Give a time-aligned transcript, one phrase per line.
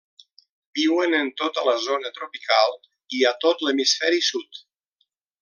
[0.77, 2.73] Viuen en tota la zona tropical,
[3.19, 4.65] i a tot l'hemisferi sud.